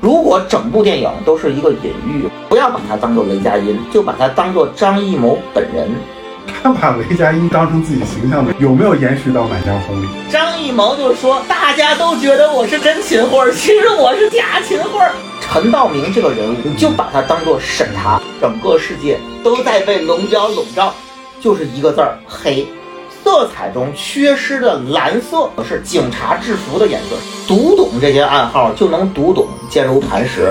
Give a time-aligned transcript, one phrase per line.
[0.00, 5.90] 如果整部电影都是一个隐喻，不要把它当做雷佳音，就把它当做张艺谋本人。
[6.62, 10.08] 他把雷佳音当成自己形象的，有没有延续到《满江红》里？
[10.30, 15.00] 张艺谋就说：“大家都觉得我是真秦桧，其实我是假秦桧。”
[15.40, 20.94] 陈道明这个人物，你就把他当做审查，整个世界都在被龙角笼罩，
[21.40, 22.66] 就是一个字儿黑。
[23.30, 30.50] 色彩中缺失的蓝色是警察制服的颜色，读懂这些暗号就能读懂坚如磐石。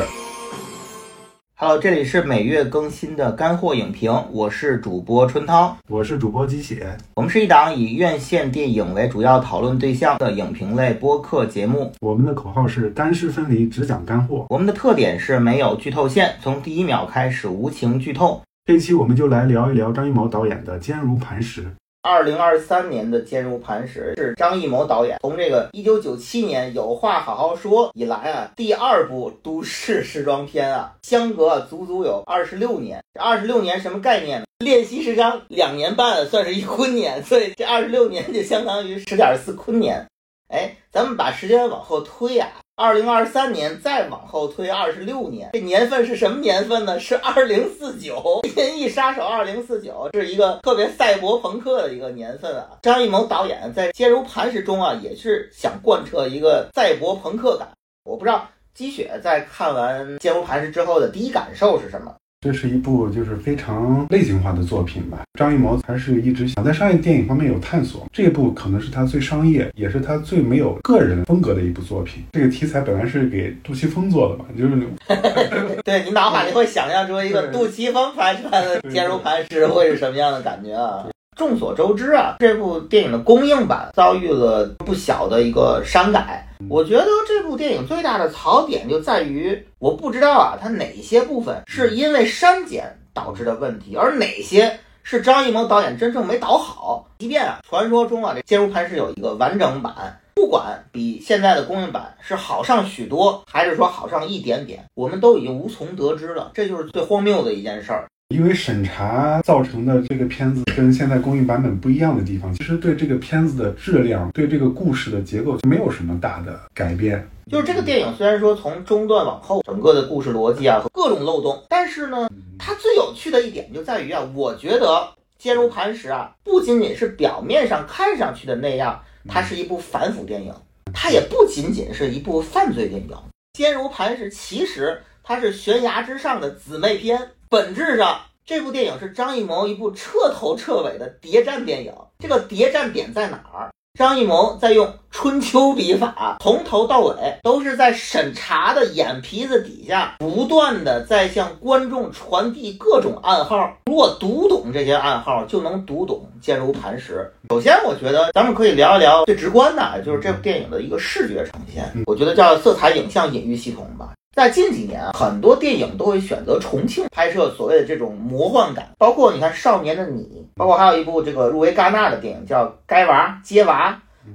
[1.55, 11.91] Hello，这里是每月更新的干货影评，我是主播春涛，我是主播鸡血，我们是一档以院线电影为主要讨论对象的影评类播客节目。
[11.99, 14.45] 我们的口号是干湿分离，只讲干货。
[14.49, 18.39] 我们的特点是没有剧透线，从第一秒开始无情剧透。
[18.67, 21.63] 这期我们就来聊一聊张艺谋导演的《坚如磐石》。
[22.01, 33.03] 二零二三年的《坚如磐石》是张艺谋导演从这个一九九七年《有话好好说》以来啊，第二部都市时装片啊，相隔足足有二十六年。
[33.13, 34.45] 这二十六年什么概念呢？
[34.59, 40.07] 练习时长两年半算是一昆年，所以这二十六年就相当于十点四昆年。
[40.47, 42.49] 哎，咱们把时间往后推啊。
[42.79, 46.99] 二零二三年再往后推二十六年，这年份是什么年份呢？
[46.99, 48.13] 是二零四九，
[48.61, 52.77] 《银翼杀手二零四九》是一个特别赛博朋克的一个年份啊。
[52.83, 57.67] 张艺谋导演在《坚如磐石》中啊，也是想贯彻一个赛博朋克感。
[58.03, 62.13] 我不知道积雪在看完《坚如磐石》之后的第一感受是什么。
[62.39, 65.23] 这是一部就是非常类型化的作品吧。
[65.39, 72.23] 张艺谋还是一直想在商业电影方面有探索，这一部可能是他最商业，也是他最没有个人风格的一部作品。
[72.33, 81.07] 这个题材本来是给杜琪峰做的嘛，就是 对你脑海里会想象出一个杜琪峰拍出来的《坚如磐石》会是什么样的感觉啊？
[81.37, 86.43] 众所周知啊，这部电影的公映版遭遇了不小的一个删改。
[86.67, 97.07] 我觉得这部电影最大的槽点就在于，我不知道啊，它哪些部分是因为删减导致的问题，而哪些是张艺谋导演真正没导好。
[97.19, 106.49] 即便啊，传说中啊，这《坚如磐石》有一个完整版，不管比现在的公映版是好上许多，还是说好上一点点，我们都已经无从得知了。
[106.55, 108.07] 这就是最荒谬的一件事儿。
[108.29, 117.25] 因为审查造成的这个片子跟现在公映版本不一样的地方，其实对这个片子的质量、对这个故事的结构就没有什么大的改变。
[117.49, 122.29] 就是这个电影虽然说从中段往后，整个的故事逻辑啊和各种漏洞，但是呢，
[122.59, 124.87] 它最有趣的一点就在于啊，我觉得
[125.37, 130.53] 《坚如磐石》啊，不仅仅是表面上看上去的那样，它是一部反腐电影，
[130.93, 133.09] 它也不仅仅是一部犯罪电影，
[133.53, 137.17] 《坚如磐石》其实它是悬崖之上的姊妹篇。
[137.49, 141.93] 本质上，这部电影是张艺谋一部彻头彻尾的谍战电影。
[142.19, 143.69] 这个谍战点在哪儿？
[143.97, 153.77] 张艺谋在用春秋笔法，从头到尾都是在审查的眼皮子底下，不断的在向观众传递各种暗号。
[153.85, 157.31] 如果读懂这些暗号，就能读懂《坚如磐石》。
[157.53, 161.85] 首先，我觉得咱们可以聊一聊最直观的，就是这部电影的一个视觉呈现。
[162.07, 164.13] 我觉得叫色彩影像隐喻系统吧。
[164.37, 170.21] 在近几年啊，很多电影都会选择重庆拍摄所谓的这种魔幻感，包括你看《少年的你》，
[170.55, 173.89] 包括还有一部这个入围戛纳的电影叫《该娃接娃》，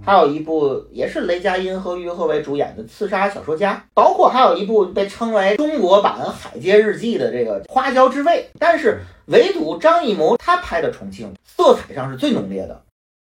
[0.04, 8.50] 还有一部也是雷佳音和于和伟主演的《刺杀小说家》，包括还有一部被称为中国版《海街日记》的这个《花椒之味》。
[8.58, 12.82] 但是唯独张艺谋他拍的重庆，色彩上是最浓烈的。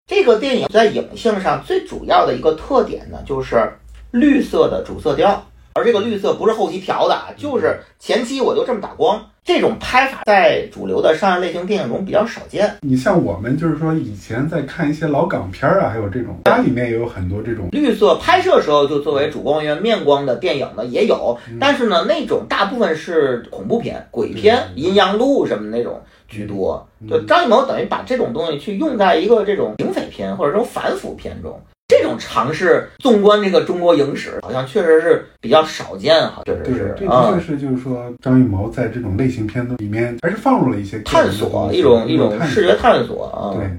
[0.07, 3.73] 这个电影在影性上最主要的一个特点呢，就是
[4.11, 5.43] 绿色的主色调。
[5.77, 9.23] 而这个绿色不是后期调的啊，就是前期我就这么打光。
[9.45, 12.69] 这种拍法在主流的商业类型电影中比较少见。
[12.81, 26.85] 你像我们就是说以前在看一些老港片啊，还有这种家里面也有很多这种绿色拍摄时候就作为主光源面光的电影呢也有，但是呢那种大部分是恐怖片、鬼片、阴阳路什么那种居多。
[27.09, 31.61] 就张艺谋等于把这种东西去用在一个这种警匪片或者这种反腐片中。
[31.89, 36.43] 这种尝试，纵观这个中国影史，好像确实是比较少见哈。
[36.45, 43.55] 确实是，这的确是，就是说张艺谋在这种类型片里面，还是放入了一些探索，一种一种视觉探索啊。
[43.55, 43.71] 对，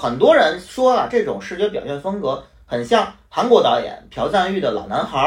[0.00, 5.18] 很多人说啊，这种视觉表现风格很像韩国导演朴赞玉的《老男孩》。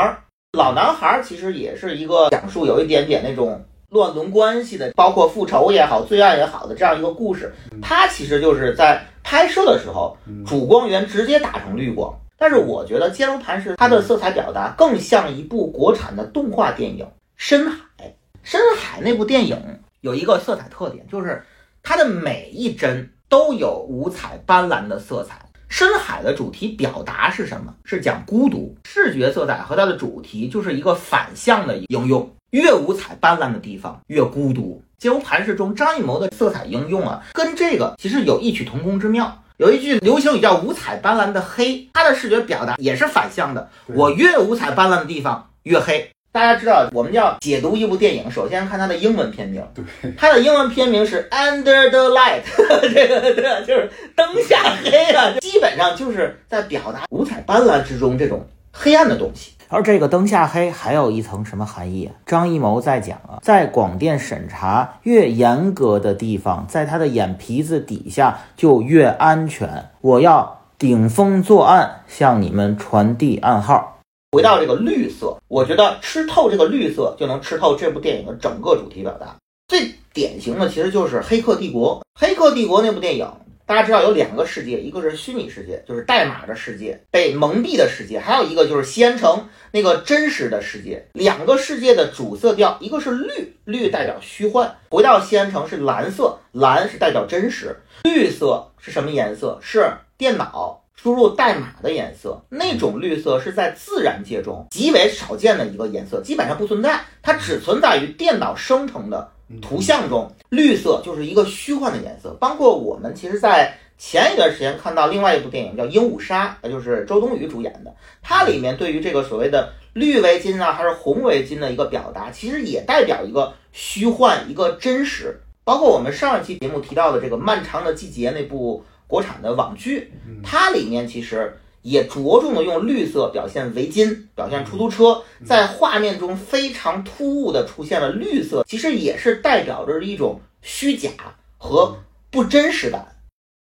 [0.57, 7.53] 《老男孩》其实也是一个讲述有一点点那种乱伦关系的，包括复仇也好、罪案也好的这样一个故事。
[7.83, 9.05] 他其实就是在。
[9.25, 17.03] 拍摄的时候，主光源直接打成绿光，但是我觉得《坚如磐石》它的色彩表达更像一部国产的动画电影
[17.35, 17.77] 《深海》。
[18.43, 19.59] 《深海》那部电影
[20.01, 21.43] 有一个色彩特点，就是
[21.81, 27.73] 它的每一帧都有五彩斑斓的色彩，深海的主题表达是什么？
[27.83, 28.77] 是讲孤独。
[28.83, 34.83] 视觉色彩和它的主题就是一个反向的应用，越五彩斑斓的地方越孤独。
[35.05, 39.43] 坚如磐石中张艺谋的色彩应用啊，跟这个其实有异曲同工之妙。
[39.57, 43.69] 有一句流行语叫“五彩斑斓的黑”，它的视觉表达也是反向的。
[43.85, 46.09] 我越五彩斑斓的地方越黑。
[46.31, 49.63] 大家知道，我们要解读一部电影，首先看它的英文片名。
[49.75, 52.41] 对，它的英文片名是 Under the Light，
[52.91, 59.51] 这个对，就是灯下黑啊，基本上就是在表达五彩斑斓之中这种黑暗的东西。
[59.75, 62.09] 而这个灯下黑还有一层什么含义？
[62.25, 69.89] 张艺谋在讲啊，在广电审查越严格的地方，在他的眼皮子底下就越安全。
[69.99, 73.99] 我要顶风作案，向你们传递暗号。
[74.31, 79.35] 回到这个绿色，我觉得吃透这个绿色，就能吃透这部电影的整个主题表达。
[79.67, 83.27] 最典型的其实就是《黑客帝国》，《黑客帝国》那部电影。
[83.67, 91.07] 大家知道有两个世界，一个是虚拟世界，就是代码的世界，被蒙蔽的世界；还有一个就是西安城那个真实的世界。
[91.13, 97.75] 两个世界的主色调，一个是绿，绿代表虚幻；回到西安城是蓝色，蓝是代表真实。
[98.03, 99.57] 绿色是什么颜色？
[99.63, 102.39] 是电脑输入代码的颜色。
[102.49, 109.31] 那种绿色是在自然界中极为少见的一个颜色，基本上不存在，它只存在于电脑生成的。
[109.61, 125.39] 图像中绿色就是一个虚幻的颜色，包括我们其实，在前一段时间看到另外一部电影叫《鹦鹉杀》，那就是周冬雨主演的，它里面对于这个所谓的绿围巾啊，还是红围巾的一个表达，其实也代表一个虚幻，一个真实。
[125.63, 130.11] 包括我们上一期节目提到的这个《漫长的季节》那部国产的网剧，
[130.43, 131.57] 它里面其实。
[131.85, 141.11] 也着重的用绿色表现围巾，表现出租车，在画面中非常突兀的出现了绿色，其实也是代表着一种虚假
[141.59, 141.95] 和
[142.31, 143.05] 不真实感。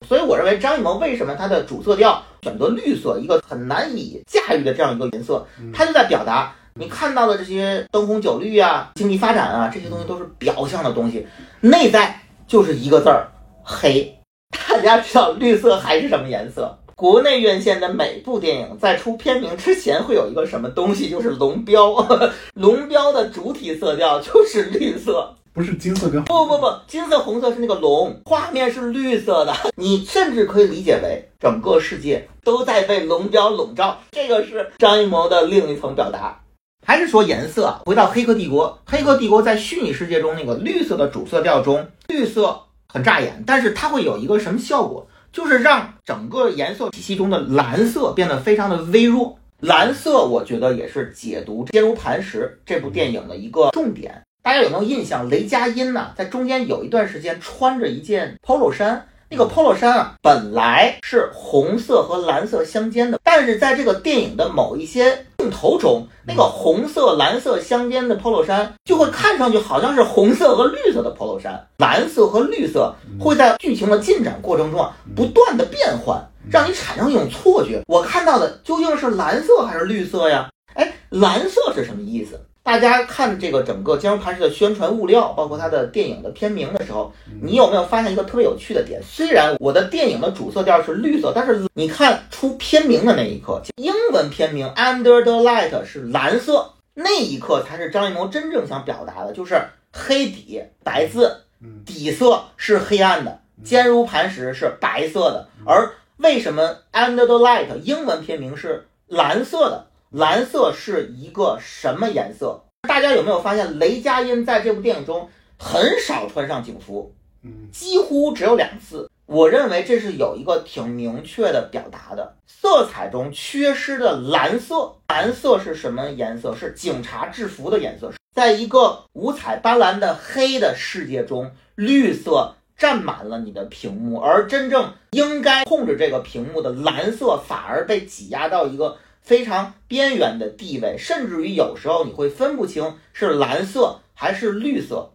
[0.07, 5.43] 所以我认为张艺谋为什么他的主色调选择绿色，一个很难以驾驭的这样一个颜色，
[5.73, 11.25] 他就在表达你看到的这些灯红酒绿啊、经济发展啊这些东西都是表象的东西，
[11.61, 13.25] 内在就是一个字儿
[13.63, 14.15] 黑。
[14.69, 16.77] 大家知道绿色还是什么颜色？
[16.95, 21.93] 国内院线的每部电影在出片名之前会有一个什么东西，就是龙标。
[22.53, 29.53] 龙标的主体色调就是绿色，不是金色跟不不不，金色红色是那个龙，画面是绿色的。
[29.75, 33.99] 你甚至可以理解为整个世界都在被龙标笼罩。
[34.11, 36.39] 这个是张艺谋的另一层表达。
[36.85, 37.81] 还是说颜色？
[37.85, 42.59] 回到《黑客帝国》，《黑客帝国》在虚拟世界中那个绿色的主色调中，绿色
[42.93, 45.07] 很扎眼，但是它会有一个什么效果？
[45.33, 49.37] 就是让整个颜色体系中的蓝色变得非常的微弱。
[49.59, 54.21] 蓝色，我觉得也是解读《坚如磐石》这部电影的一个重点。
[54.43, 55.27] 大家有没有印象？
[55.29, 59.07] 雷佳音呢，在中间有一段时间穿着一件 polo 衫。
[59.29, 80.49] 那个 polo 衫啊，本来是红色和蓝色相间的，但是在这个电影的某一些镜头中，那个红色蓝色相间的 polo 衫就会看上去好像是红色和绿色的 polo 衫，蓝色和绿色会在剧情的进展过程中啊不断的变换，让你产生一种错觉，我看到的究竟是蓝色还是绿色呀？
[80.75, 82.39] 哎，蓝色是什么意思？
[82.63, 87.11] 大家看这个整个《坚如磐石》的宣传物料，包括它的电影的片名的时候，
[87.41, 89.01] 你有没有发现一个特别有趣的点？
[89.03, 101.41] 虽然我的电影的主色调是绿色，但是你看出片名的那一刻，英文片名《Under the Light》是蓝色，那一刻才是张艺谋真正想表达的，就是黑底白字，
[101.85, 105.49] 底色是黑暗的，《坚如磐石》是白色的。
[105.65, 109.87] 而为什么《Under the Light》英文片名是蓝色的？
[110.13, 112.63] 蓝色是一个什么颜色？
[112.87, 115.27] 大家有没有发现雷佳音在这部电影中
[115.57, 119.09] 很少穿上警服，嗯，几乎只有两次。
[119.25, 124.93] 我认为这是有一个挺明确的表达的，色彩中缺失的蓝色。
[125.07, 126.55] 蓝色是什么颜色？
[126.55, 128.11] 是警察制服的颜色。
[128.35, 138.97] 在一个五彩斑斓的黑的世界中，绿色占满了你的屏幕，而真正应该控制这个屏幕的蓝色反而被挤压到一个。
[139.23, 145.09] 非常边缘的地位，甚至于有时候你会分不清是蓝色还是绿色。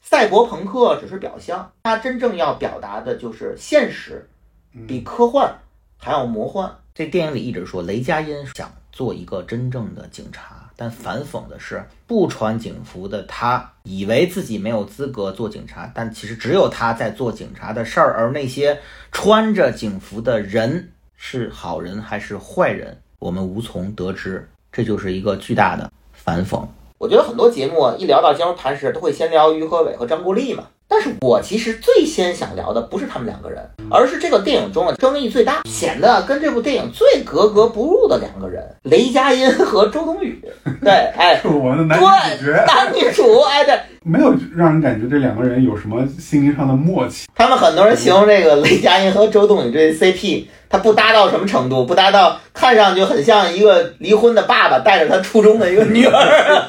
[0.00, 4.28] 赛博朋克只是表象，它真正要表达的就是现实，
[4.88, 5.56] 比科幻
[5.96, 6.76] 还要魔幻。
[6.92, 18.78] 这电影里一直说雷佳音想做一个真正的警察，但反讽的是不穿警服的他以为自己没有资格做警察，但其实只有他在做警察的事儿，而那些
[19.12, 23.00] 穿着警服的人是好人还是坏人？
[23.22, 26.60] 我们无从得知，这就是一个巨大的反讽。
[26.98, 30.64] 我觉得很多节目一聊到《坚如磐石》，都会先聊于和伟和张国立嘛。
[30.88, 40.44] 但是我其实最先想聊的不是他们两个人，而是这个电影中的争议最大、显得跟这部电影最格格不入的两个人——雷佳音和周冬雨。
[40.82, 47.26] 对，哎， 是我们的男对女主角，男女主，哎，对，没有让人感觉这两个人有什么心灵上的默契。
[47.34, 51.84] 他们很多人形容这个雷佳音和周冬雨这 CP，他不搭到什么程度？
[51.84, 56.64] 不搭到看上去很像一个离婚的爸爸带着他初中的一个女儿，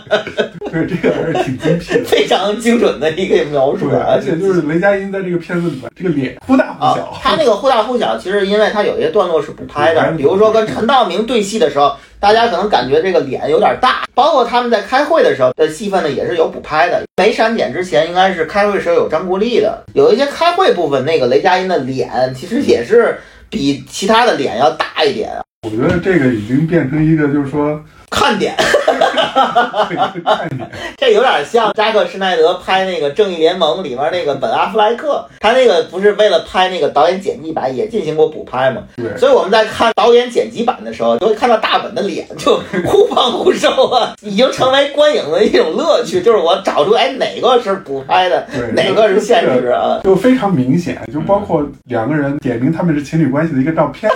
[0.70, 2.04] 对，这个还是挺精辟的。
[2.04, 3.90] 非常精准的一个描述。
[3.90, 17.02] 而且就是雷佳音在这个片子里面，这个脸忽大忽啊小，，他那个忽大忽小，其实因为他有一些段落是补拍的，补拍的比如说跟陈道明对戏的时候，大家可能感觉这个脸有点大，包括他们在开会的时候的戏份呢，也是有补拍的。
[17.16, 25.30] 没删减之前，应该是开会时候有张国立的，有一些开会部分，那个雷佳音的脸其实也是比其他的脸要大一点，
[25.62, 28.54] 我觉得这个已经变成一个就是说看点。
[30.96, 38.82] 这有点像扎克施耐德拍那个《正义联盟》里面那个本阿弗莱克，他那个不是为了拍那个导演剪辑版也进行过补拍吗？
[38.96, 50.00] 对，所以我们在看导演剪辑版的时候，就会看到大本的脸就忽胖忽瘦啊， 已经成为观影的一种乐趣，就是我找出哎哪个是补拍的，对哪个是现实啊。
[50.04, 54.10] 就非常明显，就包括两个人点名他们是情侣关系的一个照片，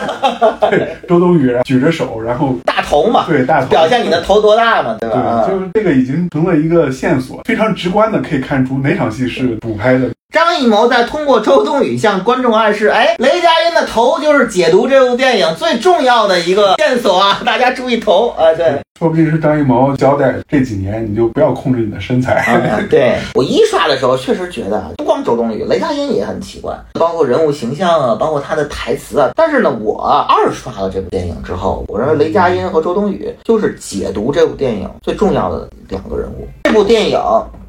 [0.71, 5.12] 对，周冬雨举着手，然后大头嘛，对大头表现你的头多大嘛，对吧？
[5.13, 10.11] 啊对，就是这个已经成了一个线索，非常直观的可以看出哪场戏是补拍的。
[10.33, 17.43] 张艺谋在通过周冬雨向观众暗示，哎，雷佳音的头就是解读这部电影最重要的一个线索啊！
[17.45, 18.81] 大家注意头啊，对。
[18.99, 22.35] 说不定是张艺谋交代这几年你就不要控制你的身材。
[22.49, 29.33] 啊，对我一刷的时候，确实觉得啊不光周冬雨，雷佳音也很奇怪，包括人物形象啊，包括他的台词啊。
[29.37, 36.49] 但是呢，我二刷了这部电影之后，我认为雷佳音和周冬雨就是解读这部电影最重要的两个人物。
[36.63, 37.21] 这部电影。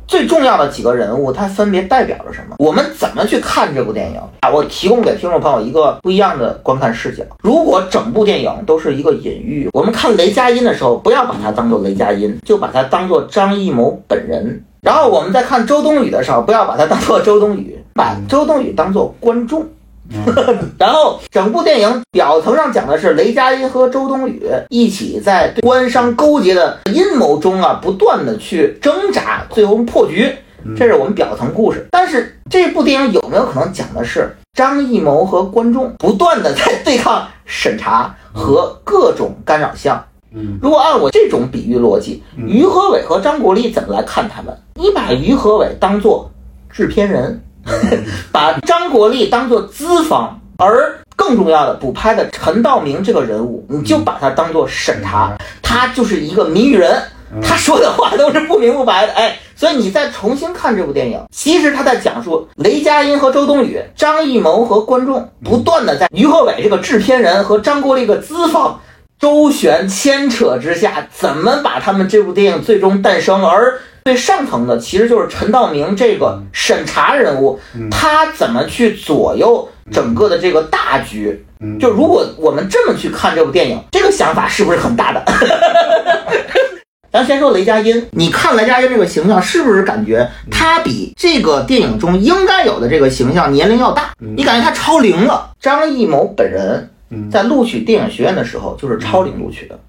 [0.07, 2.55] 最重要的几个人物，它分别代表着什么？
[2.59, 4.49] 我们怎么去看这部电影啊？
[4.49, 7.23] 我提供给听众朋友一个不一样的观看视角。
[7.41, 14.63] 如果整部电影都是一个隐喻，我们看雷佳音的时候，不要把它当做雷佳音，就把它当做张艺谋本人。
[14.81, 19.65] 然后我们在看周冬雨的时候，不要把它当做周冬雨，把周冬雨当做观众。
[20.77, 30.33] 然后整部电影表层上讲的是雷佳音和周冬雨一起在官商勾结的阴谋中啊，不断的去挣扎，最后破局。
[30.77, 31.85] 这是我们表层故事。
[31.91, 40.01] 但是这部电影有没有可能讲的是张艺谋和观众 不断的在对抗审查和各种干扰项？
[40.35, 44.57] 嗯，如果按我这种比喻逻辑，于和伟和张国立怎么来看他们？
[44.75, 46.31] 你把于和伟当做
[46.71, 47.39] 制片人，
[48.31, 57.01] 把张国立当做资方，而更重要的补拍的陈道明这个人物，你就把他当做审查，他就是一个谜语人，
[57.41, 68.79] 他说的话都是不明不白的，哎，所以你再重新看这部电影，其实他在讲述雷佳音和周冬雨、张艺谋和观众不断的在于和伟这个制片人和张国立这个资方。
[69.19, 73.41] 周旋牵扯之下，怎么把他们这部电影最终诞生？
[73.41, 81.45] 而最上层的其实就是陈道明这个审查人物，他怎么去左右整个的这个大局？
[81.61, 85.23] 嗯就如果我们这么去看这部电影，这个想法是不是很大的？
[87.09, 94.09] 咱先说雷佳音，你看雷佳音这个形象，是不是感觉他比这个电影中应该有的这个形象年龄要大？
[94.17, 95.51] 你感觉他超龄了？
[95.61, 99.79] 张艺谋本人嗯在录取电影学院的时候就是超龄录取的。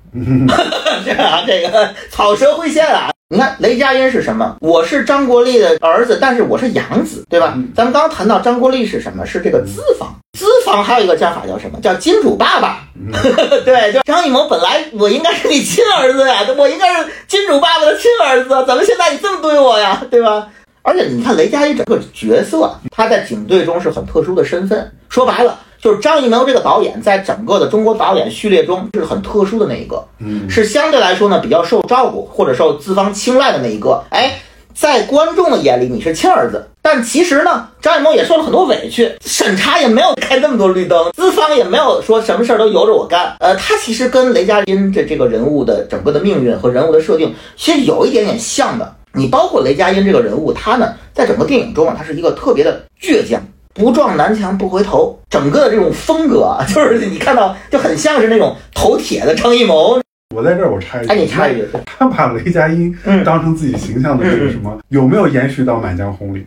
[1.04, 3.11] 这啊， 这个草蛇灰线啊！
[3.31, 4.57] 你看雷佳音是什么？
[4.61, 7.57] 我是张国立的儿子，但是我是养子，对吧？
[7.75, 9.25] 咱们刚刚谈到张国立是什么？
[9.25, 11.81] 是这个资方，资方还有一个叫法叫什么？
[11.81, 12.81] 叫金主爸爸。
[13.64, 20.02] 对，就张艺谋本来我应该是你亲儿子呀，我应该是金主爸爸的亲儿子，怎么现在你这么对我呀？
[20.11, 20.47] 对吧？
[20.83, 24.93] 而且你看雷佳音整个角色，他在警队中是很特殊的身份。
[25.09, 34.03] 说白了，就是张艺谋这个导演在整个的中国导演序列中是很特殊的那一个，嗯是相对来说呢比较受照顾或者受资方青睐的那一个。
[34.09, 34.38] 哎，
[34.75, 43.37] 在观众的眼里你是亲儿子，但其实呢，张艺谋也受了很多委屈，审查也没有开那么多绿灯，资方也没有说什么事儿都由着我干。
[43.41, 48.91] 呃，他其实跟雷佳音这这个人物的整个的命运和人物的设定，其实有一点点像的。
[49.12, 53.38] 你包括雷佳音这个人物，他呢在整个电影中啊，他是一个特别的倔强。
[53.75, 60.00] 不撞南墙不回头，整个的这种风格啊， 就是你看到就很像是那种头铁的张艺谋。
[60.35, 66.45] 我在这儿我插一句，哎，你插一句，他把雷佳音嗯当成自己形象的这个什么，有没有延续到《满江红》里？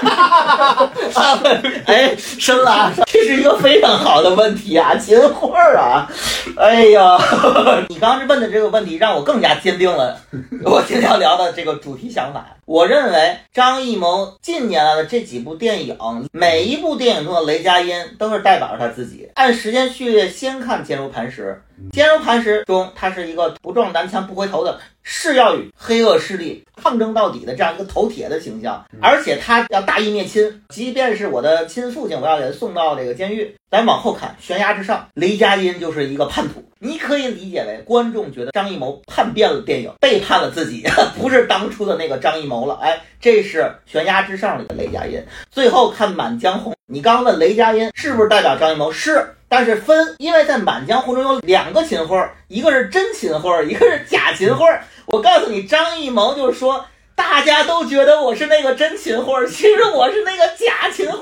[1.86, 6.10] 哎，深了，这是一个非常好的问题啊，秦桧啊，
[6.56, 7.18] 哎呀，
[7.88, 10.18] 你刚刚问的这个问题让我更加坚定了
[10.64, 12.46] 我今天要聊的这个主题想法。
[12.66, 15.96] 我认为张艺谋近年来的这几部电影，
[16.32, 19.28] 每一部电影中的雷佳音都是代表着他自己。
[19.34, 21.60] 按时间序列先看《坚如磐石》，
[21.94, 24.78] 《坚如磐石》中他是一个不撞南墙不回头的。
[25.02, 33.52] 誓要与黑恶势力抗争到底的这样一个头铁的形象，而且他要大义灭亲，即便是我的亲父亲，我要给他送到这个监狱。
[33.72, 36.62] 咱往后看，悬崖之上，雷佳音就是一个叛徒。
[36.78, 40.86] 你可以理解为观众觉得张艺谋叛变了电影，背叛了自己，
[41.20, 42.78] 不是当初的那个张艺谋了。
[42.80, 45.20] 哎，这是悬崖之上里的雷佳音。
[45.50, 48.92] 最后看《满江红》，你刚问雷佳音是不是代表张艺谋？
[48.92, 49.34] 是。
[49.48, 52.16] 但是分，因为在《满江红》中有两个秦桧，
[52.46, 54.64] 一个是真秦桧，一个是假秦桧。
[55.06, 56.86] 我告诉你，张艺谋就是说，
[57.20, 61.18] 大家都觉得我是那个真秦桧， 其实我是那个假秦桧。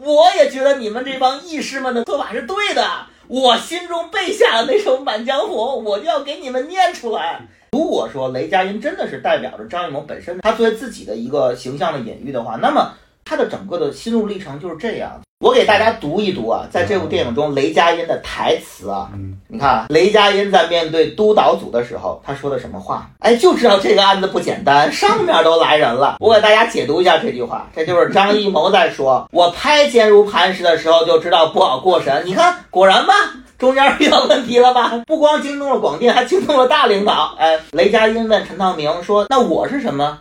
[0.00, 2.88] 我也觉得你们这帮义士们的做法是对的。
[3.26, 5.50] 我心中背下的那首《满江红》，
[5.82, 7.40] 我就要给你们念出来。
[7.72, 15.20] 如果说雷佳音真的是代表着张艺谋本身，他作为自己的一个形象的隐喻的话，那么他的整个的心路历程就是这样。
[15.40, 19.08] 我给大家读一读啊，在这部电影中，雷佳音的台词啊，
[19.48, 23.08] 你看，雷佳音在面对督导组的时候，他说的什么话？
[23.20, 26.16] 哎，就知道这个案子不简单，上面都来人了。
[26.20, 33.14] 我给大家解读一下这句话，这就是张艺谋在说：“我拍《坚如磐石》的时候就知道不好过审，你看，果然吧，
[33.56, 34.92] 中间遇到问题了吧？
[35.06, 40.18] 不光惊动了广电，还惊动了大领导。”哎，雷佳音问陈道明说：“那我是什么？”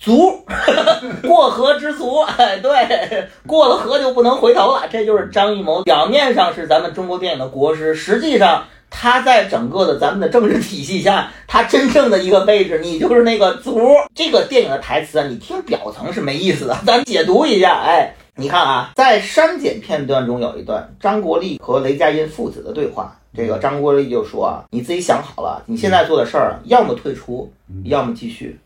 [0.00, 0.42] 足，
[1.28, 4.84] 过河之足，哎，对，过了河就不能回头了。
[4.90, 13.78] 这就是张艺谋，表面上是咱们中国电影的国师，实际上他在整个的咱们的政治体系下，他真正的一个位置，你就是那个足。
[14.14, 17.82] 这个电影的台词啊，你听表层是没意思的， 咱解读一下。
[17.84, 27.52] 哎，你看啊，在删减片段中有一段张国立和雷佳音父子的对话，这个张国立就说啊，你自己想好了，你现在做的事儿，要么退出，
[27.84, 28.58] 要么继续。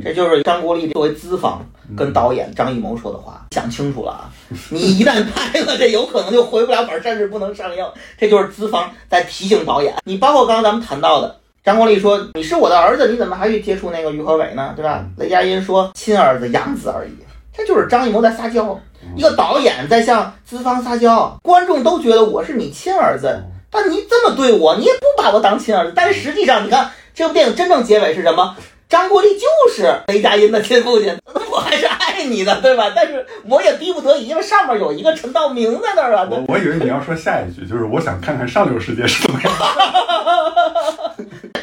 [0.00, 1.62] 这就是张国立作为资方
[1.96, 4.30] 跟导演张艺谋说的话，想清楚了啊！
[4.70, 7.84] 你一旦拍了，这有可能就回不了本，甚至不能上映。
[8.16, 9.94] 这就是资方在提醒导演。
[10.04, 14.72] 你包括刚刚咱们谈到的，张国立说你是我的儿子，你怎么还去接触那个于和伟呢？
[14.74, 15.04] 对吧？
[15.18, 17.12] 雷佳音说亲儿子养子而已。
[17.54, 18.80] 这就是张艺谋在撒娇，
[19.14, 25.92] 一个导演在向资方撒娇，观众都觉得我是你亲儿子，但你这么对我，你也不把我当亲儿子。
[25.94, 28.56] 但是实际上，你看这部电影真正结尾是什么？
[28.92, 31.16] 张国立就是雷佳音的亲父亲，
[31.50, 32.92] 我还是爱你的，对吧？
[32.94, 36.28] 但是我也逼不得已，因为上面有一个陈道明在那儿啊。
[36.30, 39.50] 我我以为你要说下一句，就是我想看看上流世界是怎么样。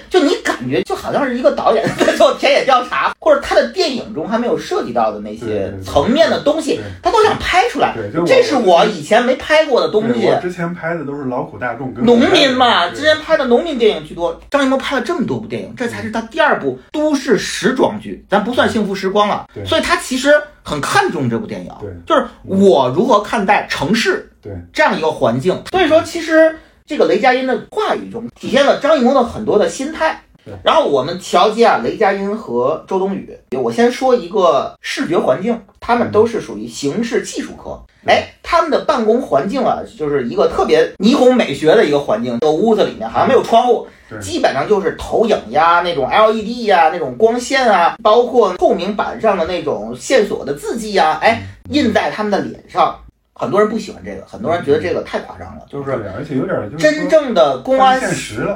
[0.10, 7.96] 就你感觉就好像是一个导演在做田野调查， 或者他的电影中还没有涉及到的那些层面的东西，他都想拍出来。
[8.26, 10.26] 这是我以前没拍过的东西。
[10.26, 14.40] 我之前拍的都是劳苦大众跟农民嘛，之前拍的农民电影居多。
[14.50, 19.46] 张艺谋拍了这么多部电影，这才是他第二部都市时装剧，咱不算幸福时光了。
[19.66, 21.72] 所以他其实很看重这部电影，
[22.06, 25.62] 就是我如何看待城市，对这样一个环境。
[25.72, 26.58] 所以说，其实。
[26.90, 30.20] 这个雷佳音的话语中体现了张艺谋的很多的心态。
[30.64, 33.38] 然后我们调节啊，雷佳音和周冬雨。
[33.52, 37.80] 我先说一个视觉环境，他们都是属于形式技术科。
[38.08, 42.40] 哎，他们的办公环境啊，就是一个特别霓虹美学的一个环境。
[42.40, 43.86] 这屋子里面好像没有窗户，
[44.20, 53.00] 基本上就是投影呀、那种 LED 呀、那种光线啊，包括透明板上的那种线索的字迹呀，哎，印在他们的脸上。
[53.40, 57.98] 很多人不喜欢这个，很多人觉得这个太夸张了，就是而且有点真正的公安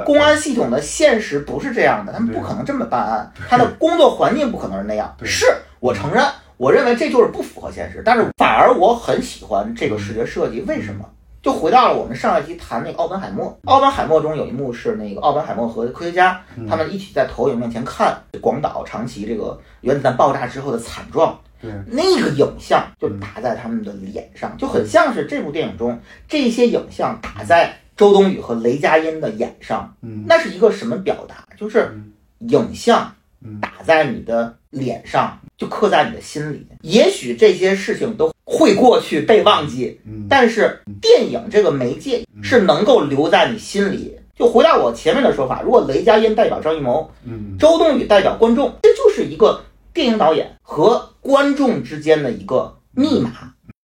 [0.04, 5.16] 公安系统的现实不是这样的，他们不可能这么办案，他的工作环境不可能是那样。
[5.22, 5.46] 是
[5.80, 6.22] 我承认，
[6.58, 10.60] 我认为这就是不符合现实，但是反而我很喜欢这个视觉设计。
[10.68, 11.08] 为什么？
[11.42, 21.38] 就回到了我们上一期谈那个奥本海默，奥本海默中有一幕是那个奥本海默和科学家他们一起在投影面前看广岛、长崎这个原子弹爆炸之后的惨状。
[21.86, 29.94] 那个影像就打在他们的脸上，就很像是这部电影中这些影像打在周冬雨和雷佳音的眼上。
[30.02, 31.46] 嗯，那是一个什么表达？
[31.56, 31.92] 就是
[32.40, 33.14] 影像
[33.60, 36.66] 打在你的脸上，就刻在你的心里。
[36.82, 44.16] 也许这些事情都会过去被忘记，但是电影这个媒介是能够留在你心里。
[44.36, 49.64] 就回到我前面的说法，如果雷佳音代表张艺谋，嗯，周冬雨代表观众，这就是一个。
[49.94, 53.30] 电影导演和观众之间的一个密码，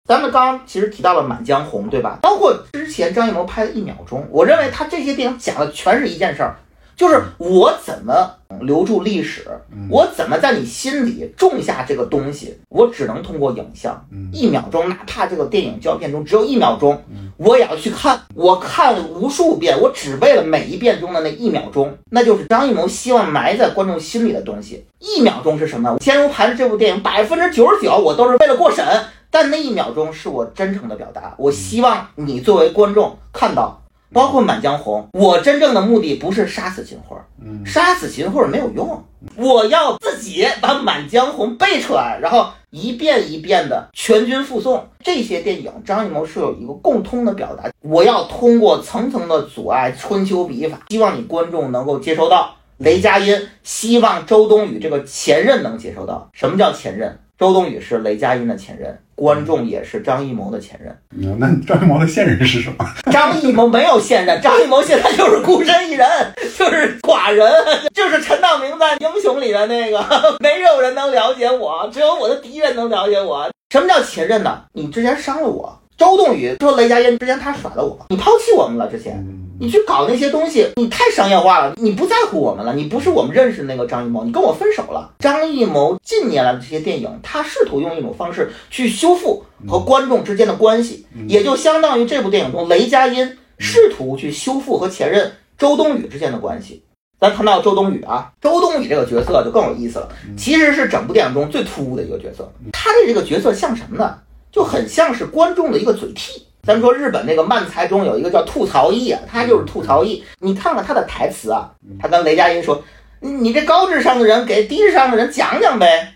[0.07, 2.19] 咱们刚刚其实提到了《满江红》，对吧？
[2.21, 6.57] 包括之前张艺谋拍的一秒钟，我认为他这些电影讲的全是一件事儿，
[6.97, 8.31] 就是我怎么
[8.61, 9.45] 留住历史，
[9.91, 12.57] 我怎么在你心里种下这个东西？
[12.69, 17.03] 我只能通过影像，一秒钟，哪怕这个电影胶片中只有一秒钟，
[17.37, 18.21] 我也要去看。
[18.35, 24.85] 我看无数遍，我只为了每一遍中的那一秒钟，那就是张艺谋希望埋在观众心里的东西。
[25.01, 25.91] 一秒钟是什么？
[25.99, 28.87] 《坚如磐石》这部电影百分之九十九我都是为了过审，
[29.31, 31.35] 但那一秒钟是我真诚的表达。
[31.39, 33.81] 我希望你作为观众看到。
[34.13, 37.17] 包括《满江红》，我真正的目的不是杀死秦桧，
[37.65, 39.05] 杀死秦桧没有用，
[39.37, 44.81] 我要自己把《满江红》背出来，然后一遍一遍的全军覆诵。
[45.01, 52.57] 这些电影，张艺谋是有一个共通的表达，我要通过层层的阻碍，春秋笔法，希望你观众能够接收到。
[52.79, 57.21] 雷佳音希望周冬雨这个前任能接收到什么叫前任。
[57.39, 61.37] 周冬雨是雷佳音的前任，观众也是张艺谋的前任。
[61.39, 62.87] 那张艺谋的现任是什么？
[63.11, 66.07] 张艺谋没有现任， 张艺谋现在就是孤身一人，
[66.59, 67.51] 就是寡人，
[67.95, 70.05] 就是陈道明在《英雄》里的那个，
[70.41, 73.49] 没有人能了解我，只有我的敌人能了解我。
[73.71, 74.63] 什么叫前任呢？
[74.73, 75.81] 你之前伤了我。
[75.97, 79.25] 周冬雨说雷佳音之前他甩了我，你抛弃我们了之前。
[79.65, 85.11] 你去搞那些东西，你太商业化了，你不在乎我们了，你不是我们认识的那个张艺谋，你跟我分手了。
[85.21, 96.83] 张艺谋近年来的这些电影，他试图用一种方式去修复和观众之间的关系，也就相当于这部电影中雷佳音试图去修复和前任周冬雨之间的关系。
[97.19, 102.53] 咱谈到周冬雨啊，周冬雨这个角色就更有意思了，其实是整部电影中最突兀的一个角色。
[102.73, 104.19] 他的这个角色像什么呢？
[104.53, 106.43] 就很像是观众的一个嘴替。
[106.67, 110.25] 咱说日本那个漫才中有一个叫吐槽艺啊，他就是吐槽艺。
[110.41, 112.83] 你看看他的台词啊，他跟雷佳音说
[113.21, 116.11] ：“你这高智商的人给低智商的人讲讲呗。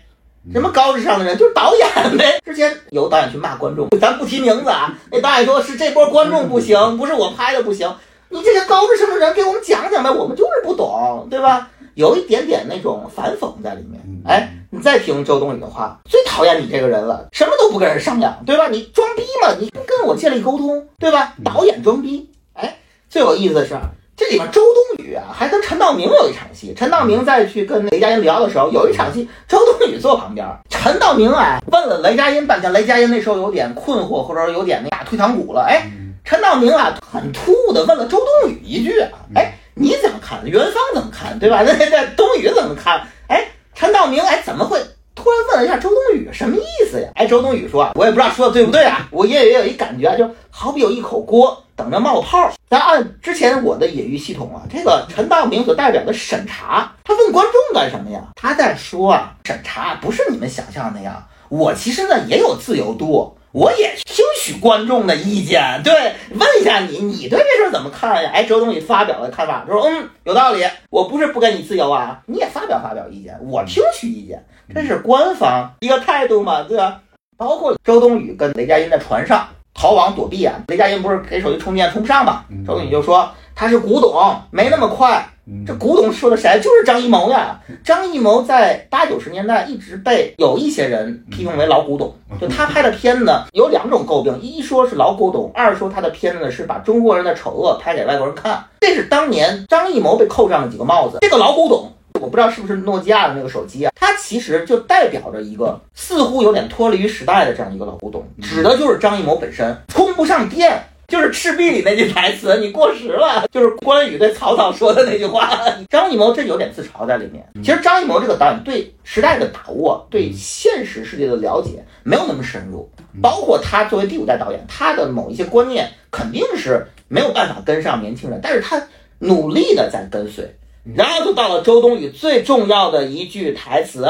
[0.51, 2.39] 什么高智商的人就是导演呗。
[2.43, 4.97] 之前有导演去骂观众，咱不提名字啊。
[5.11, 7.93] 那导演说是这波观众不行，不是我拍的不行。
[8.29, 11.69] 你这些高智商的人给我们讲讲呗，我们就是不懂，对吧？
[11.95, 14.01] 有一点点那种反讽在里面。
[14.25, 18.67] 哎，你再听周冬雨的话，最讨厌你这个人了，什么都不跟人商量，对吧？
[18.67, 21.33] 你装逼嘛，你不跟我建立沟通，对吧？
[21.43, 22.29] 导演装逼。
[22.53, 22.77] 哎，
[23.09, 23.75] 最有意思的是，
[24.15, 26.71] 这里面周冬雨啊，还跟陈道明有一场戏。
[26.77, 35.61] 陈道明在去跟雷佳音聊的时候，有一场戏，周冬雨坐旁边，陈道明哎问了雷佳音半天，雷佳音那时候有点困惑，或者说有点那打退堂鼓了。
[35.61, 35.89] 哎，
[36.23, 39.03] 陈道明啊，很突兀的问了周冬雨一句，
[39.33, 40.45] 哎，你怎么看？
[40.45, 41.39] 元芳怎么看？
[41.39, 41.63] 对吧？
[41.63, 43.01] 那那冬雨怎么看？
[43.29, 43.47] 哎。
[43.79, 44.77] 陈道明，哎，怎么会
[45.15, 47.07] 突然问了一下周冬雨，什么意思呀？
[47.15, 52.51] 哎，周冬雨说，我也不知道说的对不对啊，我也也有一感觉啊，就好比有一口锅等着冒泡。
[52.69, 58.21] 咱按之前我的隐喻系统啊，这个陈道明所代表的审查，他问观众干什么呀？
[58.35, 63.33] 他在说啊，审查不是你们想象的那样，我其实呢也有自由度。
[63.51, 65.91] 我也听取观众的意见，对，
[66.35, 68.29] 问一下你，你对这事怎么看呀？
[68.31, 77.01] 哎，周冬雨发表的看法，说，嗯，有道理，我不是不给你自由啊，你也发表发表意见，我听取意见，这是官方一个态度嘛，对吧？
[77.37, 85.27] 包括周冬雨跟雷佳音在船上逃亡躲避啊，雷佳音不是给手机充电充不上嘛，周冬雨就说他是古董，没那么快。
[85.65, 86.59] 这古董说的谁？
[86.61, 87.59] 就是张艺谋呀！
[87.83, 92.13] 张艺谋在八九十年代一直被有一些人批评为老古董。
[92.39, 98.63] 就他拍的片子有两种诟病：一说是老古董，二说他的片子是把中国人的丑恶拍给外国人看。
[98.79, 101.17] 这是当年张艺谋被扣上了几个帽子。
[101.21, 103.91] 这个老古董，我不知道是不是诺基亚的那个手机啊？
[103.95, 110.83] 它其实就代表着一个似乎有点脱离于时代的这样一个老古董，指的就是张艺谋本身充不上电。
[111.09, 113.45] 就是《赤壁》里那句台词，你过时了。
[113.51, 115.49] 就是关羽对曹操说的那句话。
[115.89, 117.43] 张艺谋这有点自嘲在里面。
[117.63, 122.89] 其实张艺谋这个导演对时代的把握，对现实世界的了解没有那么深入。
[123.21, 128.81] 包括他作为第五代导演，他的某一些观念肯定是没有办法跟上年轻人，但是他
[129.17, 130.55] 努力的在跟随。
[130.95, 134.07] 然后就到了周冬雨最重要的一句台词，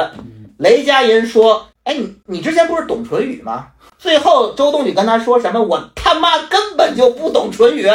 [0.57, 3.67] 雷佳音说：“哎，你你之前不是懂唇语吗？”
[3.99, 5.61] 最后，周冬雨跟他说什么？
[5.61, 7.85] 我他妈根本就不懂唇语。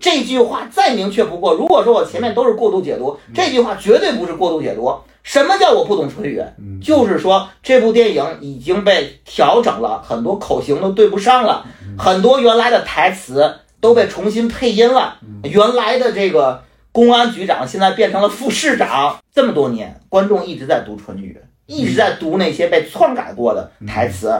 [0.00, 1.52] 这句话再明确不过。
[1.52, 4.90] 如果说我前面都是过度解读，这句话绝对不是过度解读。
[5.22, 6.42] 什么叫我不懂唇语？
[6.82, 11.66] 就是说这部电影已经被调整了很多口型都对不上了，
[11.98, 15.18] 很多原来的台词都被重新配音了。
[15.42, 19.18] 原来的这个公安局长现在变成了副市长。
[19.34, 21.38] 这么多年，观众一直在读唇语。
[21.70, 24.34] 一直在读那些被篡改过的台词，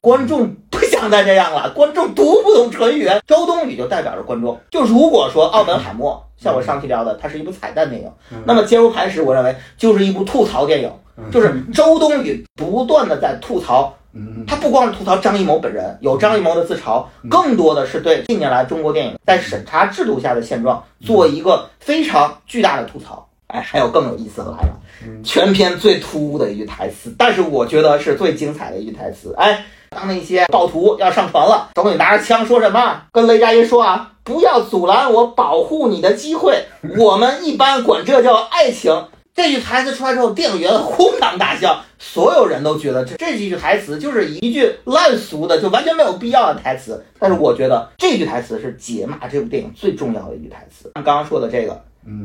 [0.00, 1.70] 观众不想再这样了。
[1.74, 4.56] 观众读不懂唇语，周冬雨就代表着观众。
[4.70, 8.10] 就如果说《奥本海默》像我上期聊的，它是一部彩蛋电影，
[8.44, 10.92] 那么《坚如磐石》我认为就是一部吐槽电影，
[11.32, 13.92] 就是周冬雨不断的在吐槽。
[14.46, 23.28] 他不光是吐槽张艺谋本人，有张艺谋的自嘲，更多的是对近年来中国电影在审查制度下的现状做一个非常巨大的吐槽。
[23.48, 24.80] 哎，还有更有意思的来了，
[25.22, 29.34] 全篇最突兀的一句台词，但是我觉得是最精彩的一句台词。
[29.36, 33.02] 哎，当那些暴徒要上船了，周冬雨拿着枪说什么？
[33.12, 36.64] 跟雷佳音说啊，不要阻拦我保护你的机会。
[36.98, 39.06] 我们一般管这叫爱情。
[39.34, 47.04] 这句台词出来之后，电影院哄堂大笑，所有人都觉得这这几句台词就是一句烂俗的，就完全没有必要的台词。
[47.18, 50.90] 但是我觉得这句台词是解码这部电影最重要的一句台词。
[50.94, 51.78] 像刚刚说的这个。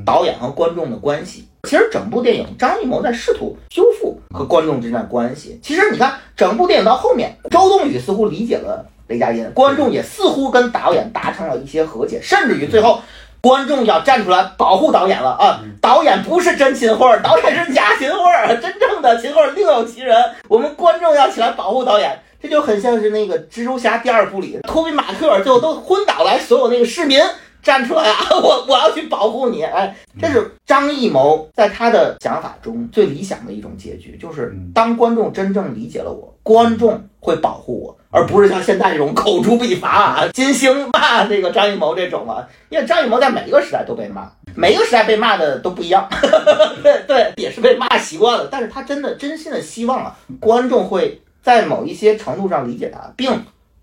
[0.05, 5.59] 导演和观众的关系，其实整部电影张艺谋在试图修复和观众之间的关系。
[5.63, 13.01] 其实你看，整部电影到后面，周冬雨似乎理解了雷佳音，观众也似乎跟导演达成了一些和解，甚至于最后，
[13.41, 15.61] 观众要站出来保护导演了啊！
[15.81, 20.15] 导演不是真秦桧，导演是假秦桧，真正的秦桧另有其人。
[20.47, 27.19] 我们观众要起来保护导演，这就很像是那个蜘蛛侠第二部里，托比马克最后都昏倒来，所有那个市民。
[27.61, 28.17] 站出来啊！
[28.41, 29.63] 我我要去保护你！
[29.63, 42.47] 哎，这是张艺谋在他的想法中最理想的一种结局，就是当观众真正理解了我，观众会保护我，而不是像现在这种口诛笔伐啊， 金星骂这个张艺谋这种啊。
[42.69, 46.09] 因为张艺谋在每一个时代都被骂，每一个时代被骂的都不一样。
[46.81, 53.29] 对对，也是被骂习惯了，但是他真的真心的希望啊，观众会在某一些程度上理解他，并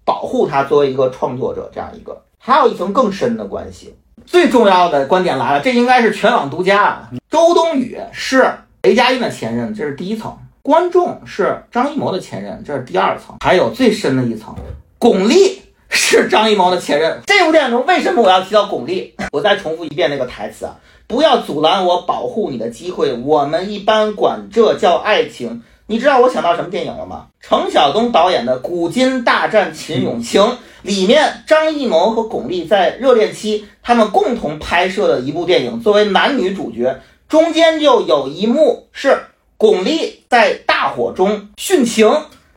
[0.05, 2.21] 保护他作为一个创作者这样一个。
[2.39, 7.11] 还有一层更深的关系，最重要的观点来了，这应该是全网独家啊！
[7.31, 8.51] 周冬雨是
[8.83, 10.31] 雷佳音的前任，这是第一层；
[10.63, 13.37] 观众是张艺谋的前任，这是第二层。
[13.41, 14.55] 还有最深的一层，
[14.99, 15.59] 巩俐
[15.91, 17.21] 是张艺谋的前任。
[17.27, 19.13] 这部电影中为什么我要提到巩俐？
[19.33, 25.63] 我再重复一遍那个台词啊：不要阻拦我保护你的机会，我们一般管这叫爱情。
[25.91, 27.29] 你知道我想到什么电影了吗？
[27.41, 30.43] 程晓东导演的《古今大战秦俑情》
[30.83, 39.19] 里面，张艺谋和巩俐在热恋期，他们共同拍摄的一部电影，作为男女主角，中间就有一幕是
[39.57, 42.07] 巩俐在大火中殉情，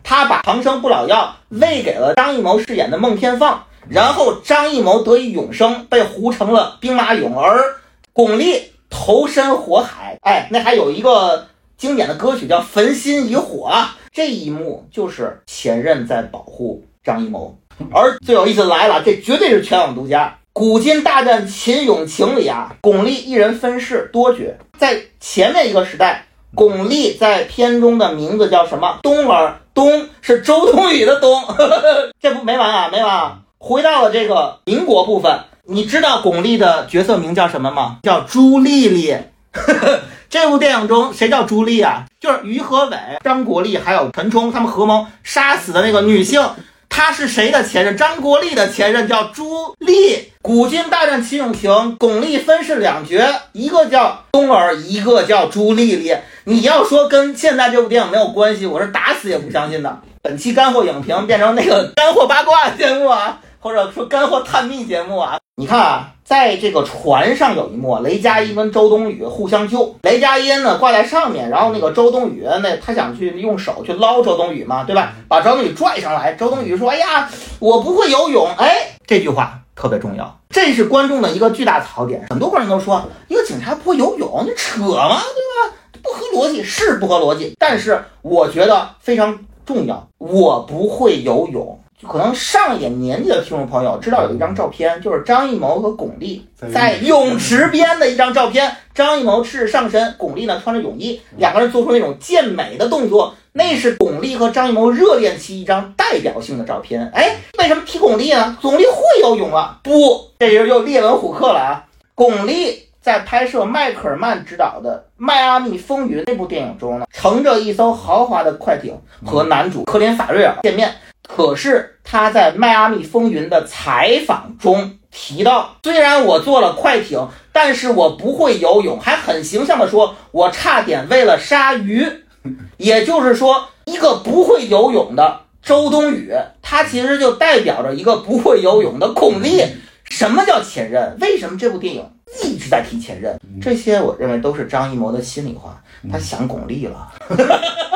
[0.03, 7.77] 她把长生不老药喂给了张艺谋饰演的孟天放，然后张艺谋得以永生，被糊成了兵马俑，而
[8.11, 10.17] 巩俐投身火海。
[10.19, 11.47] 哎，那还有一个。
[11.81, 13.67] 经典的歌曲叫《焚心以火》，
[14.13, 17.57] 这一幕就是前任在保护张艺谋。
[17.91, 20.27] 而最有意思来了，这绝对是全网独家。
[20.53, 24.55] 《古今大战秦俑情》里啊，巩俐一人分饰多角。
[24.77, 28.99] 在前面一个时代，巩俐在片中的名字叫什么？
[29.01, 31.43] 冬儿，冬是周冬雨的冬。
[32.21, 33.39] 这不没完啊，没完啊！
[33.57, 37.97] 回到了这个民国部分，你知道巩俐的角色名叫什么吗？
[38.03, 39.17] 叫朱丽丽。
[40.31, 42.05] 这部电影中谁叫朱莉啊？
[42.17, 46.41] 就是于和伟、张国立还有陈冲他们合谋杀死的那个女性。
[46.87, 47.97] 她是谁的前任？
[47.97, 50.31] 张国立的前任叫朱莉。
[50.41, 53.17] 古今大战秦俑情，巩俐分饰两角，
[53.51, 56.15] 一个叫冬儿，一个叫朱丽丽。
[56.45, 59.99] 你要说跟现在这部电影没有关系，我是打死也不相信的。
[60.21, 65.37] 本期干货影评变成那个干货八卦节目啊，或者说干货探秘节目啊。
[65.61, 66.07] 你看啊。
[66.23, 69.93] 在这个船上有一幕，雷佳音跟周冬雨互相救。
[70.03, 75.11] 雷佳音呢挂在上面，然后那个周冬雨那他想去用手去捞周冬雨嘛，对吧？
[75.27, 76.31] 把周冬雨拽上来。
[76.33, 82.25] 周冬雨说：“哎呀，我不会游泳。”哎，这句话特别重要，这是观众的一个巨大槽点。
[82.29, 85.19] 很多观众都说，一个警察不会游泳，你扯吗？
[85.19, 85.75] 对吧？
[86.01, 87.53] 不合逻辑，是不合逻辑。
[87.59, 91.77] 但是我觉得非常重要，我不会游泳。
[92.07, 96.41] 可能上一点年纪的听众朋友知道有一张照片，就是张艺谋和巩俐
[96.73, 98.75] 在泳池边的一张照片。
[98.93, 103.33] 张艺谋赤着上身，巩俐呢穿着泳衣，两个人做出那种健美的动作。
[103.53, 107.09] 那是巩俐和张艺谋热恋期一张代表性的照片。
[107.13, 108.57] 哎，为什么提巩俐呢？
[108.61, 109.79] 巩俐会游泳啊？
[109.83, 111.83] 不，这人又列文虎克了啊！
[112.15, 120.93] 巩俐在拍摄迈克尔曼执导的《迈阿密风云》那部电影中呢，乘着一艘豪华的快艇和男主科林法瑞尔见面。
[121.27, 132.07] 可是他在《迈阿密风云》的采访中提到，虽然我坐了快艇，但是我不会游泳，还很形象的说，我差点喂了鲨鱼。
[132.77, 139.67] 也就是说，一个不会游泳的周冬雨，他其实就代表着一个不会游泳的巩俐。
[140.05, 141.15] 什么叫前任？
[141.21, 142.03] 为什么这部电影
[142.43, 143.39] 一直在提前任？
[143.61, 147.11] 这些我认为都是张艺谋的心里话，他想巩俐了。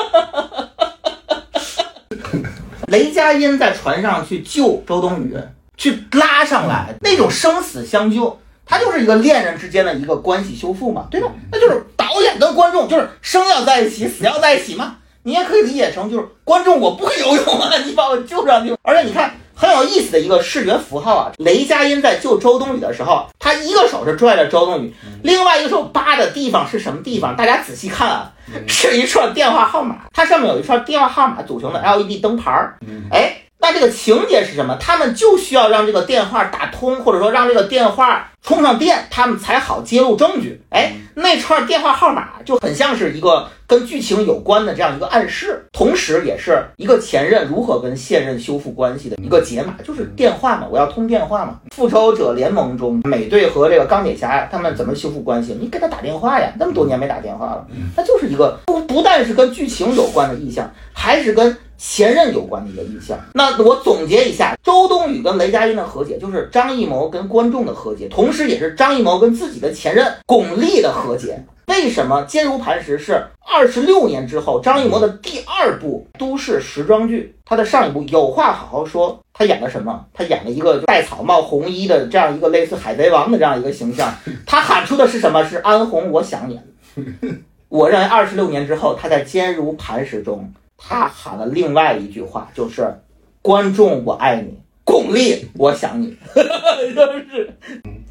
[2.87, 5.35] 雷佳音在船上去救周冬雨，
[5.77, 11.31] 去拉上来，那种生死相救，他就是一个恋人之间的一个关系修复嘛，对吧？
[11.51, 14.97] 那就是导演跟观众就是生要在一起，死要在一起嘛。
[15.23, 18.75] 你也可以理解成就是观众我不会游泳啊，你把我救上去。
[18.83, 21.31] 而且你看，很很有意思的一个视觉符号啊。
[21.37, 27.35] 雷佳音在救周冬雨的时候，他一个手是拽着周冬雨，另外一个手扒的地方是什么地方？
[27.35, 28.31] 大家仔细看啊，
[28.67, 32.77] 是一串电话号码，它上面有一串电话号码组成的 LED 灯牌儿。
[33.11, 34.77] 哎，那这个情节是什么？
[34.79, 40.61] 他们就需要让这个电话打通，或者说让这个电话充上电，他们才好揭露证据。
[40.69, 43.47] 哎，那串电话号码就很像是一个。
[43.67, 51.59] 跟剧情有关的这样一个暗示，同时也是一个前任如何跟现任修复关系的一个解码，就是电话嘛，我要通电话嘛。
[51.75, 55.57] 复仇者联盟中，美队和这个钢铁侠他们怎么修复关系？
[55.59, 57.65] 你给他打电话呀，那么多年没打电话了，
[57.97, 63.17] 那就是一个不不但是跟剧情有关的意象，还是跟前任有关的一个意象。
[63.33, 71.43] 那我总结一下，周冬雨跟雷佳音的和解，就是张艺谋跟观众的和解，同时也是张艺谋跟自己的前任巩俐的和解。
[71.67, 77.35] 为什么《坚如磐石》是二十六年之后张艺谋的第二部都市时装剧？
[77.43, 80.05] 他的上一部《有话好好说》，他演了什么？
[80.13, 84.13] 他演了一个戴草帽、红衣的这样一个类似海贼王的这样一个形象。
[84.45, 85.43] 他喊出的是什么？
[85.43, 86.59] 是安红，我想你。
[87.69, 92.87] 我认为二十六年之后，他在《坚如磐石》中，他喊了另外一句话，就是
[93.41, 96.15] “观众，我爱你”，巩俐，我想你。
[96.33, 97.49] 哈哈哈就是，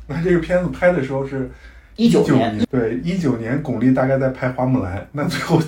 [0.06, 1.50] 那这个片子拍的时候是。
[1.96, 5.60] 一九年，对，一九年，巩俐大概在拍花木兰，那最后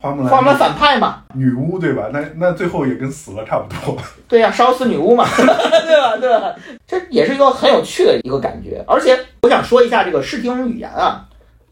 [0.00, 2.08] 花木兰，花木兰反派嘛，女巫对吧？
[2.10, 3.94] 那那最后也跟死了差不多。
[4.26, 5.46] 对呀，烧死女巫嘛， 对
[6.00, 6.16] 吧？
[6.16, 6.54] 对吧？
[6.86, 8.82] 这也是一个很有趣的一个感觉。
[8.88, 11.28] 而且我想说一下这个视听语言啊，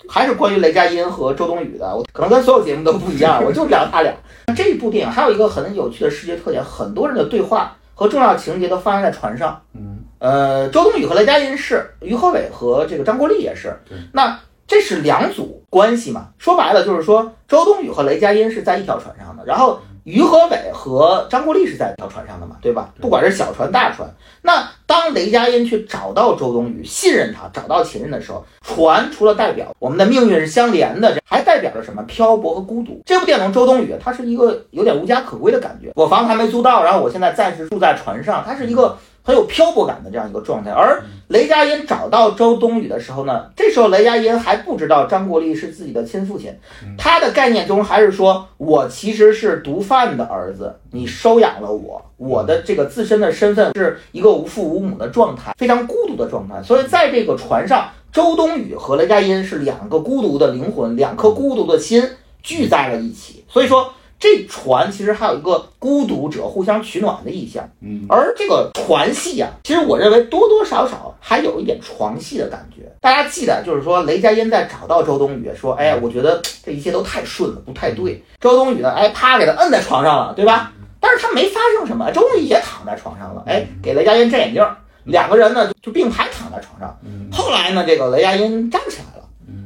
[0.06, 1.96] 还是关于雷佳音和周冬雨的。
[1.96, 4.12] 我可能跟所有节目都不一样，我就聊他俩。
[4.54, 9.58] 这一部电影还有一个很有趣的视觉特点，很多人的对话和重要情节都发生在船上。
[9.72, 9.91] 嗯。
[10.22, 13.76] 呃，周冬雨和雷佳音是，于和伟和这个张国立也是。
[14.12, 16.28] 那这是两组关系嘛？
[16.38, 22.94] 说白了就是说，周冬雨和雷佳音是在一条船上的，然后于和伟和张国立是在一条船上的嘛，对吧？
[23.00, 24.08] 不管是小船大船。
[24.42, 32.00] 那当雷佳音去找到周冬雨，信任他，找到情人的时候，船除了代表我们的命运是相连的，还代表着什么？
[32.04, 33.02] 漂泊和孤独。
[33.04, 35.90] 这部电影周冬雨，她是一个有点无家可归的感觉。
[35.96, 38.96] 我房子还没租到，然后我现在暂时住在船上，她是一个。
[39.24, 46.52] 很有漂泊感的这样一个状态，而雷佳音找到周冬雨的时候呢，这时候雷佳音还不知道张国立是自己的亲父亲，
[46.98, 56.62] 他的概念中还是说我其实是毒贩的儿子，你收养了我，我的这个自身的身份是一个无父无母的状态，非常孤独的状态。
[56.62, 62.02] 所以在这个船上，周冬雨和雷佳音是两个孤独的灵魂，两颗孤独的心
[62.42, 63.44] 聚在了一起。
[63.48, 63.92] 所以说。
[64.22, 72.82] 这船其实还有一个孤独者互相取暖的意象，嗯，而这个船戏啊，其实我认为多多少少还有一点床戏的感觉。
[73.00, 80.72] 大家记得，就是说雷佳音在找到周冬雨说：“哎呀，我觉得这一切都太顺了，不太对。”周冬雨呢，哎，啪给他摁在床上了，对吧？
[81.00, 84.64] 但是他没发生什么，周冬雨也躺在床上了，哎，给雷佳音摘眼镜，
[85.02, 86.96] 两个人呢就并排躺在床上。
[87.32, 89.21] 后来呢，这个雷佳音站起来了。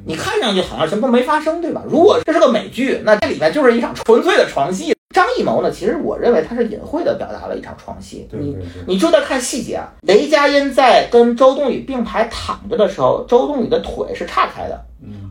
[0.06, 1.82] 你看上去好像什么都没发生，对吧？
[1.88, 4.94] 如果这是个美剧，那这里面就是一场纯粹的床戏。
[5.14, 8.28] 张艺谋呢，其实我认为他是隐晦的表达了一场床戏。
[8.32, 8.54] 你
[8.86, 14.78] 你就在看细节啊，雷佳音在跟周冬雨并排躺着的时候，周冬雨的腿是岔开的。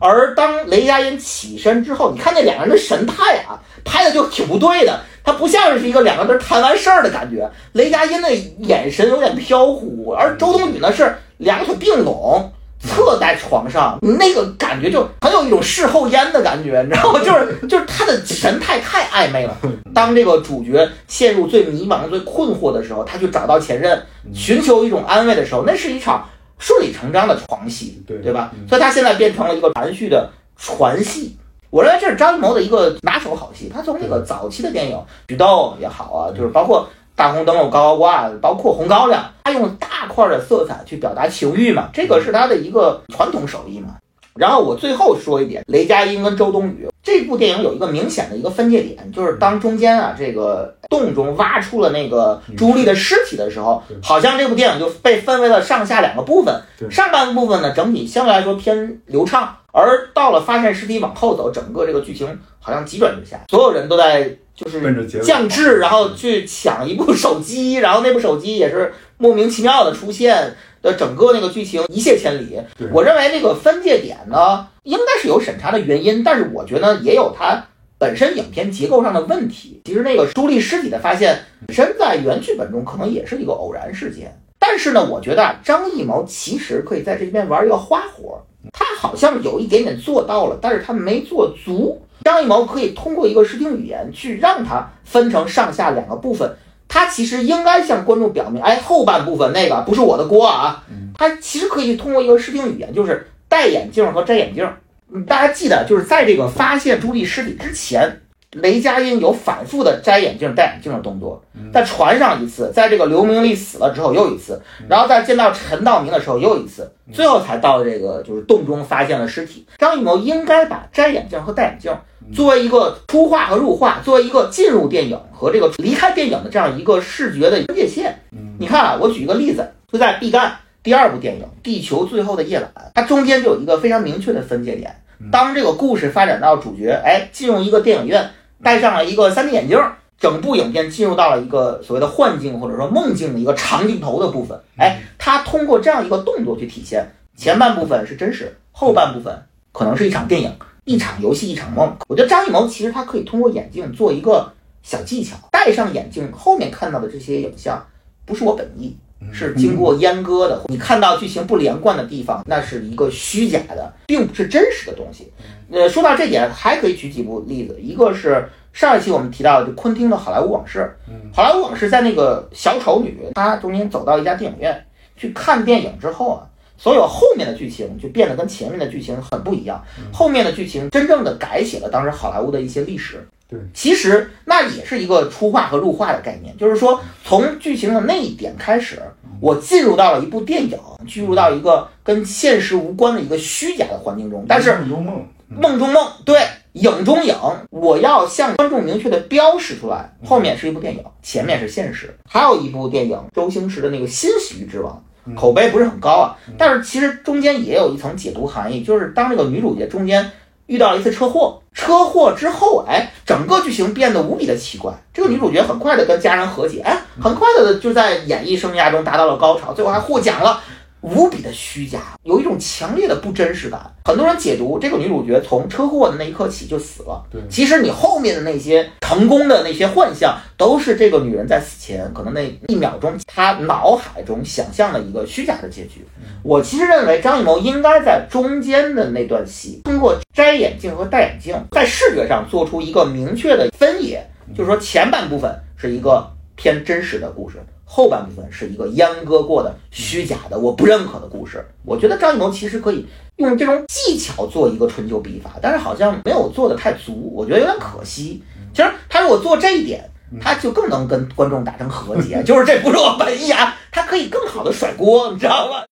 [0.00, 5.00] 而当雷佳音起身之后，你看那两个人的神态啊，拍的就挺不对的。
[5.22, 7.48] 他不像是一个两个人谈完事儿的感觉。
[7.72, 12.50] 雷佳音的眼神有点飘忽，而周冬雨呢是两腿并拢。
[12.86, 17.20] 侧在床上，那个感觉就很有一种事后烟的感觉，你知道吗？
[17.24, 19.56] 就是 就是他的神态太暧昧了。
[19.92, 24.00] 当这个主角陷入最迷茫、最困惑的时候，他去找到前任，
[24.32, 28.52] 寻求一种安慰的时候，那是一场顺理成章的床戏，对对吧？
[28.68, 31.36] 所以他现在变成了一个含蓄的传戏。
[31.70, 33.70] 我认为这是张艺谋的一个拿手好戏。
[33.72, 34.96] 他从那个早期的电影
[35.28, 36.88] 《举豆》也好啊，就是包括。
[37.16, 43.96] 大红灯笼高高挂，包括红高粱，他用大块的色彩去表达情欲嘛，这个是他的一个传统手艺嘛。
[44.34, 56.54] 然后我最后说一点，雷佳音跟周冬雨这部电影有一个明显的一个分界点，就是当中间啊这个洞中挖出了那个朱莉的尸体的时候，好像这部电影就被分为了上下两个部分。
[56.90, 64.36] 上半部分呢，整体相对来说偏流畅，而到了发现尸体往后走，整个这个剧情好像急转直下，所有人都在。
[64.56, 72.58] 就是降智，然后去抢一部手机，然后那部手机也是莫名其妙的出现的，整个那个剧情一泻千里。
[72.90, 77.66] 我认为那个分界点呢，应该是有审查的原因，但是我觉得也有它
[77.98, 79.82] 本身影片结构上的问题。
[79.84, 88.42] 其实那个朱莉尸体的发现本身在原剧本中可能也是一个偶然事件，但是呢，我觉得张艺谋其实可以在这边玩一个花活，
[88.72, 92.00] 他好像有一点点做到了，但是他没做足。
[92.24, 96.56] 张艺谋可以通过一个视听语言去让它分成上下两个部分，
[96.88, 100.82] 他其实应该向观众表明，哎，后半部分那个不是我的锅啊。
[101.18, 104.68] 他其实可以通过一个视听语言，就是戴眼镜和摘眼镜。
[105.12, 108.20] 嗯，大家记得，就是在这个发现朱莉尸体之前，
[108.62, 111.42] 雷佳音有反复的摘眼镜、戴眼镜的动作，
[111.72, 119.66] 在船上一次，在这个刘明利死了之后又一次，然后在见到陈道明的时候又一次，最后才到这个就是洞中发现了尸体。
[119.78, 121.94] 张艺谋应该把摘眼镜和戴眼镜
[122.34, 128.18] 作为一个出画和入画，作为一个进入电影和这个离开电影的这样一个视觉的分界线。
[128.58, 130.50] 你看啊，我举一个例子，就在毕赣
[130.82, 135.02] 第二部电影《地球最后的夜晚》，它中间就有一个非常明确的分界点。
[135.32, 138.28] 当这个故事发展到主角哎进入一个电影院，
[138.62, 139.78] 戴上了一个 3D 眼镜，
[140.18, 144.58] 整部影片进入到了一个所谓的幻境或者说梦境的一个长镜头的部分。
[144.76, 149.42] 哎，他通过这样一个动作去体现，前半部分是真实，后半部分
[149.72, 150.52] 可能是一场电影。
[150.88, 151.96] 一场游戏，一场梦。
[152.06, 154.52] 我觉得张艺谋其实他可以通过眼镜做一个
[154.84, 157.84] 小技巧，戴上眼镜后面看到的这些影像，
[158.24, 158.96] 不是我本意，
[159.32, 160.62] 是经过阉割的。
[160.68, 165.32] 你看到剧情不连贯的地方，那是一个虚假的，并不是真实的东西。
[165.70, 170.94] 呃，说到这点，还可以举几部例子，一个是上一期我们提到的，就昆汀的《好莱坞往事》。
[171.34, 174.86] 好莱坞往事在那个小丑女她中间走到一家电影院
[175.16, 176.46] 去看电影之后啊。
[176.78, 179.82] 所有后面的剧情就变得跟前面的剧情很不一样。
[180.12, 183.26] 后面的剧情真正的改写了当时好莱坞的一些历史。
[183.48, 189.00] 对，其实那也是一个出画和入画的概念，就是说从剧情的那一点开始，
[189.40, 194.44] 我进入到了一部电影，进入到一个跟现实无关的一个虚假的环境中。
[194.48, 197.36] 但是梦中梦，梦中梦，对，影中影，
[197.70, 202.12] 我要向观众明确的标识出来，后面是一部电影，前面是现实。
[202.28, 204.92] 还有一部电影，周星驰的那个《新喜剧之王》。
[205.34, 210.30] 口碑不是很高啊，但是其实中间也有一层解读含义，就是当这个女主角中间
[210.66, 214.92] 遇到了一次车祸，车祸之后，哎，整个剧情变得无比的奇怪。
[215.12, 220.60] 这个女主角很快的跟家人和解，哎，很快的就在演艺生涯中达到了高潮，最后还获奖了。
[221.06, 223.80] 无比的虚假，有一种强烈的不真实感。
[224.04, 227.24] 很多人解读这个女主角从车祸的那一刻起就死了。
[227.30, 236.04] 对，其实你后面的那些成功的那些幻象，都是这个女人在死前可能那一秒钟她脑海中想象的一个虚假的结局。
[236.42, 247.58] 我其实认为张艺谋应该在中间的那段戏，通过摘眼镜和戴眼镜，在视觉上做出一个明确的分野，就是说前半部分是一个偏真实的故事。
[247.88, 251.64] 后半部分是一个阉割过的虚假的，我不认可的故事。
[251.84, 253.06] 我觉得张艺谋其实可以
[253.36, 258.42] 用这种技巧做一个春秋笔法，但是好像没有做的太足，我觉得有点可惜。
[258.74, 260.10] 其实他如果做这一点，
[260.40, 262.42] 他就更能跟观众达成和解。
[262.44, 265.84] 就是这不是我本意啊，他可以更好的甩锅，你知道吗？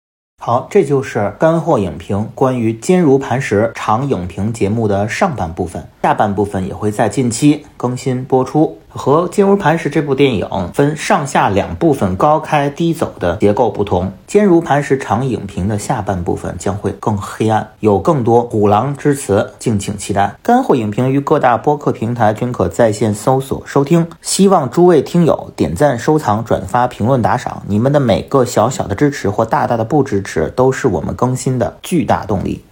[0.42, 8.78] 好，这就是干货影评关于《坚如磐石》长影评节目的上半部分，下半部分也会在近期更新播出。
[8.96, 20.36] 和《坚如磐石》这部电影分上下两部分高开低走的结构不同，《坚如磐石》长影评的下半部分将会更黑暗，有更多虎狼之词，敬请期待。
[20.44, 32.64] 干货影评于各大播客平台均可在线搜索收听，希望诸位听友点赞、收藏、转发、评论、打赏，你们的每个小小的支持或大大的不支持，都是我们更新的巨大动力。